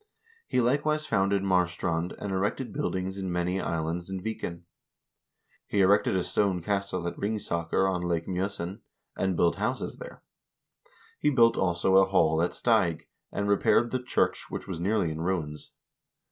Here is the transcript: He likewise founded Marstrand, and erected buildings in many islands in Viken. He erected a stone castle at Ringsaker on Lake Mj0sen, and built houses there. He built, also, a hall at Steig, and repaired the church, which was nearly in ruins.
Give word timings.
He 0.47 0.59
likewise 0.61 1.05
founded 1.05 1.43
Marstrand, 1.43 2.15
and 2.17 2.31
erected 2.31 2.73
buildings 2.73 3.19
in 3.19 3.31
many 3.31 3.61
islands 3.61 4.09
in 4.09 4.19
Viken. 4.19 4.63
He 5.67 5.81
erected 5.81 6.15
a 6.15 6.23
stone 6.23 6.59
castle 6.63 7.07
at 7.07 7.17
Ringsaker 7.19 7.87
on 7.87 8.01
Lake 8.01 8.25
Mj0sen, 8.25 8.79
and 9.15 9.37
built 9.37 9.57
houses 9.57 9.97
there. 9.97 10.23
He 11.19 11.29
built, 11.29 11.55
also, 11.55 11.97
a 11.97 12.05
hall 12.05 12.41
at 12.41 12.53
Steig, 12.55 13.03
and 13.31 13.47
repaired 13.47 13.91
the 13.91 14.01
church, 14.01 14.49
which 14.49 14.67
was 14.67 14.79
nearly 14.79 15.11
in 15.11 15.21
ruins. 15.21 15.71